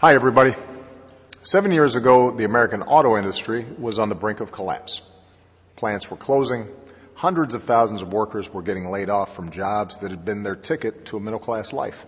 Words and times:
Hi, 0.00 0.14
everybody. 0.14 0.54
Seven 1.42 1.72
years 1.72 1.96
ago, 1.96 2.30
the 2.30 2.44
American 2.44 2.82
auto 2.82 3.16
industry 3.16 3.66
was 3.78 3.98
on 3.98 4.08
the 4.08 4.14
brink 4.14 4.38
of 4.38 4.52
collapse. 4.52 5.00
Plants 5.74 6.08
were 6.08 6.16
closing. 6.16 6.68
Hundreds 7.14 7.52
of 7.56 7.64
thousands 7.64 8.00
of 8.00 8.12
workers 8.12 8.48
were 8.48 8.62
getting 8.62 8.90
laid 8.90 9.10
off 9.10 9.34
from 9.34 9.50
jobs 9.50 9.98
that 9.98 10.12
had 10.12 10.24
been 10.24 10.44
their 10.44 10.54
ticket 10.54 11.06
to 11.06 11.16
a 11.16 11.20
middle 11.20 11.40
class 11.40 11.72
life. 11.72 12.06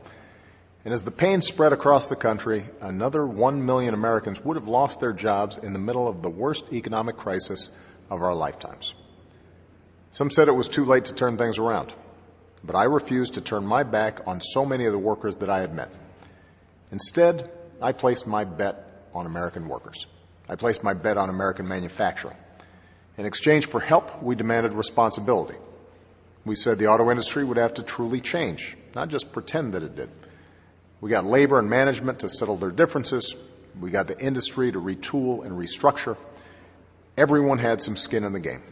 And 0.84 0.94
as 0.94 1.02
the 1.02 1.10
pain 1.10 1.40
spread 1.40 1.72
across 1.72 2.06
the 2.06 2.14
country, 2.14 2.64
another 2.80 3.26
one 3.26 3.66
million 3.66 3.92
Americans 3.92 4.40
would 4.44 4.56
have 4.56 4.68
lost 4.68 5.00
their 5.00 5.12
jobs 5.12 5.58
in 5.58 5.72
the 5.72 5.80
middle 5.80 6.06
of 6.06 6.22
the 6.22 6.30
worst 6.30 6.72
economic 6.72 7.16
crisis 7.16 7.70
of 8.08 8.22
our 8.22 8.36
lifetimes. 8.36 8.94
Some 10.12 10.30
said 10.30 10.46
it 10.46 10.52
was 10.52 10.68
too 10.68 10.84
late 10.84 11.06
to 11.06 11.12
turn 11.12 11.36
things 11.36 11.58
around, 11.58 11.92
but 12.62 12.76
I 12.76 12.84
refused 12.84 13.34
to 13.34 13.40
turn 13.40 13.66
my 13.66 13.82
back 13.82 14.28
on 14.28 14.40
so 14.40 14.64
many 14.64 14.84
of 14.84 14.92
the 14.92 14.98
workers 15.00 15.34
that 15.38 15.50
I 15.50 15.58
had 15.58 15.74
met. 15.74 15.92
Instead, 16.92 17.50
I 17.80 17.92
placed 17.92 18.26
my 18.26 18.44
bet 18.44 19.06
on 19.14 19.26
American 19.26 19.68
workers. 19.68 20.06
I 20.48 20.56
placed 20.56 20.82
my 20.82 20.94
bet 20.94 21.16
on 21.16 21.30
American 21.30 21.66
manufacturing. 21.68 22.36
In 23.16 23.26
exchange 23.26 23.66
for 23.66 23.80
help, 23.80 24.22
we 24.22 24.34
demanded 24.34 24.74
responsibility. 24.74 25.56
We 26.44 26.54
said 26.54 26.78
the 26.78 26.86
auto 26.88 27.10
industry 27.10 27.44
would 27.44 27.58
have 27.58 27.74
to 27.74 27.82
truly 27.82 28.20
change, 28.20 28.76
not 28.94 29.08
just 29.08 29.32
pretend 29.32 29.74
that 29.74 29.82
it 29.82 29.94
did. 29.94 30.10
We 31.00 31.10
got 31.10 31.24
labor 31.24 31.58
and 31.58 31.68
management 31.68 32.20
to 32.20 32.28
settle 32.28 32.56
their 32.56 32.70
differences. 32.70 33.34
We 33.78 33.90
got 33.90 34.06
the 34.06 34.18
industry 34.18 34.72
to 34.72 34.80
retool 34.80 35.44
and 35.44 35.52
restructure. 35.52 36.16
Everyone 37.16 37.58
had 37.58 37.80
some 37.82 37.96
skin 37.96 38.24
in 38.24 38.32
the 38.32 38.40
game. 38.40 38.62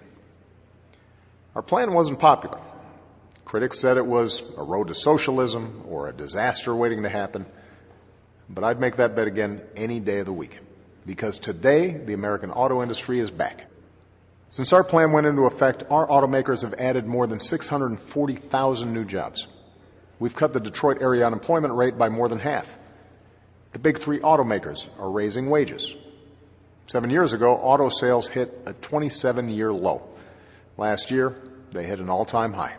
Our 1.54 1.62
plan 1.62 1.92
wasn't 1.92 2.18
popular. 2.18 2.60
Critics 3.44 3.78
said 3.78 3.96
it 3.96 4.06
was 4.06 4.42
a 4.56 4.62
road 4.62 4.88
to 4.88 4.94
socialism 4.94 5.84
or 5.88 6.08
a 6.08 6.12
disaster 6.12 6.74
waiting 6.74 7.02
to 7.02 7.08
happen. 7.08 7.46
But 8.48 8.64
I'd 8.64 8.80
make 8.80 8.96
that 8.96 9.14
bet 9.14 9.26
again 9.26 9.60
any 9.76 10.00
day 10.00 10.20
of 10.20 10.26
the 10.26 10.32
week 10.32 10.58
because 11.06 11.38
today 11.38 11.90
the 11.92 12.14
American 12.14 12.50
auto 12.50 12.82
industry 12.82 13.18
is 13.18 13.30
back. 13.30 13.66
Since 14.50 14.72
our 14.72 14.82
plan 14.82 15.12
went 15.12 15.26
into 15.26 15.42
effect, 15.42 15.84
our 15.90 16.06
automakers 16.06 16.62
have 16.62 16.74
added 16.74 17.06
more 17.06 17.26
than 17.26 17.40
640,000 17.40 18.92
new 18.92 19.04
jobs. 19.04 19.46
We've 20.18 20.34
cut 20.34 20.52
the 20.52 20.60
Detroit 20.60 21.02
area 21.02 21.26
unemployment 21.26 21.74
rate 21.74 21.98
by 21.98 22.08
more 22.08 22.28
than 22.28 22.38
half. 22.38 22.78
The 23.72 23.78
big 23.78 23.98
three 23.98 24.18
automakers 24.20 24.86
are 24.98 25.10
raising 25.10 25.50
wages. 25.50 25.94
Seven 26.86 27.10
years 27.10 27.34
ago, 27.34 27.54
auto 27.56 27.90
sales 27.90 28.28
hit 28.28 28.62
a 28.64 28.72
27 28.72 29.50
year 29.50 29.72
low. 29.72 30.02
Last 30.78 31.10
year, 31.10 31.36
they 31.72 31.84
hit 31.84 32.00
an 32.00 32.08
all 32.08 32.24
time 32.24 32.54
high. 32.54 32.76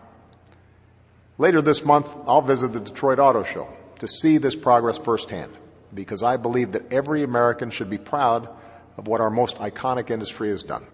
Later 1.37 1.61
this 1.61 1.85
month, 1.85 2.15
I'll 2.25 2.41
visit 2.41 2.73
the 2.73 2.79
Detroit 2.79 3.19
Auto 3.19 3.43
Show 3.43 3.71
to 3.99 4.07
see 4.07 4.37
this 4.37 4.55
progress 4.55 4.97
firsthand 4.97 5.53
because 5.93 6.23
I 6.23 6.37
believe 6.37 6.73
that 6.73 6.91
every 6.91 7.23
American 7.23 7.69
should 7.69 7.89
be 7.89 7.97
proud 7.97 8.49
of 8.97 9.07
what 9.07 9.21
our 9.21 9.29
most 9.29 9.57
iconic 9.57 10.09
industry 10.09 10.49
has 10.49 10.63
done. 10.63 10.85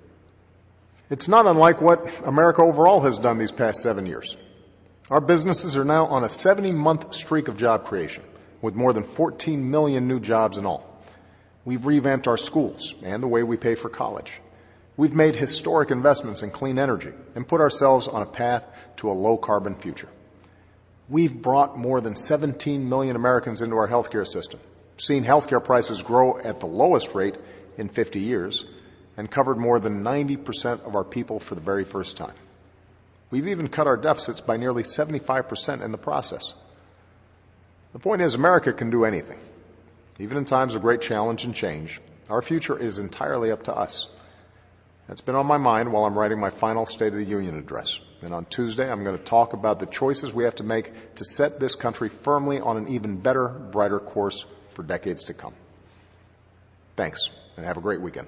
It's 1.09 1.28
not 1.28 1.45
unlike 1.45 1.81
what 1.81 2.08
America 2.25 2.62
overall 2.62 3.02
has 3.02 3.17
done 3.17 3.38
these 3.38 3.52
past 3.52 3.81
seven 3.81 4.06
years. 4.06 4.38
Our 5.09 5.22
businesses 5.22 5.78
are 5.78 5.86
now 5.86 6.08
on 6.08 6.23
a 6.23 6.30
70 6.30 6.72
month 6.72 7.14
streak 7.14 7.47
of 7.47 7.58
job 7.58 7.86
creation 7.86 8.23
with 8.62 8.73
more 8.73 8.94
than 8.94 9.03
14 9.03 9.69
million 9.69 10.08
new 10.08 10.19
jobs 10.19 10.58
in 10.58 10.66
all. 10.66 10.92
We've 11.64 11.86
revamped 11.86 12.28
our 12.28 12.38
schools 12.38 12.95
and 13.03 13.22
the 13.22 13.28
way 13.28 13.44
we 13.44 13.58
pay 13.58 13.75
for 13.75 13.90
college. 13.90 14.40
We've 14.97 15.14
made 15.14 15.36
historic 15.36 15.92
investments 15.92 16.42
in 16.42 16.52
clean 16.52 16.80
energy 16.80 17.12
and 17.36 17.47
put 17.47 17.62
ourselves 17.62 18.08
on 18.08 18.22
a 18.22 18.25
path 18.25 18.64
to 18.97 19.09
a 19.09 19.14
low 19.14 19.38
carbon 19.38 19.75
future. 19.75 20.09
We've 21.08 21.42
brought 21.42 21.78
more 21.78 22.02
than 22.02 22.16
17 22.16 22.89
million 22.89 23.16
Americans 23.16 23.61
into 23.61 23.75
our 23.75 23.88
healthcare 23.88 24.25
system, 24.25 24.59
seen 24.98 25.23
healthcare 25.23 25.64
prices 25.64 26.02
grow 26.02 26.39
at 26.39 26.59
the 26.59 26.66
lowest 26.66 27.14
rate 27.14 27.36
in 27.78 27.89
50 27.89 28.20
years, 28.20 28.66
and 29.17 29.30
covered 29.30 29.58
more 29.58 29.80
than 29.80 30.03
90% 30.03 30.86
of 30.86 30.95
our 30.95 31.03
people 31.03 31.39
for 31.39 31.56
the 31.56 31.62
very 31.62 31.84
first 31.84 32.17
time. 32.17 32.34
We've 33.30 33.47
even 33.47 33.68
cut 33.68 33.88
our 33.88 33.97
deficits 33.97 34.41
by 34.41 34.57
nearly 34.57 34.84
75% 34.84 35.84
in 35.84 35.91
the 35.91 35.97
process. 35.97 36.53
The 37.94 38.00
point 38.00 38.22
is, 38.22 38.35
America 38.35 38.74
can 38.74 38.90
do 38.90 39.06
anything. 39.06 39.40
Even 40.19 40.38
in 40.38 40.46
times 40.46 40.75
of 40.75 40.81
great 40.81 41.02
challenge 41.02 41.46
and 41.46 41.53
change, 41.53 42.02
our 42.29 42.41
future 42.41 42.78
is 42.78 42.97
entirely 42.97 43.52
up 43.52 43.63
to 43.63 43.75
us. 43.75 44.09
That's 45.07 45.21
been 45.21 45.35
on 45.35 45.45
my 45.45 45.57
mind 45.57 45.91
while 45.91 46.05
I'm 46.05 46.17
writing 46.17 46.39
my 46.39 46.49
final 46.49 46.85
State 46.85 47.13
of 47.13 47.19
the 47.19 47.25
Union 47.25 47.57
address. 47.57 47.99
And 48.21 48.33
on 48.33 48.45
Tuesday, 48.45 48.89
I'm 48.89 49.03
going 49.03 49.17
to 49.17 49.23
talk 49.23 49.53
about 49.53 49.79
the 49.79 49.85
choices 49.85 50.33
we 50.33 50.45
have 50.45 50.55
to 50.55 50.63
make 50.63 51.16
to 51.16 51.25
set 51.25 51.59
this 51.59 51.75
country 51.75 52.09
firmly 52.09 52.59
on 52.59 52.77
an 52.77 52.88
even 52.88 53.17
better, 53.17 53.49
brighter 53.49 53.99
course 53.99 54.45
for 54.71 54.81
decades 54.81 55.25
to 55.25 55.33
come. 55.33 55.53
Thanks, 56.95 57.29
and 57.55 57.66
have 57.66 57.77
a 57.77 57.81
great 57.81 58.01
weekend. 58.01 58.27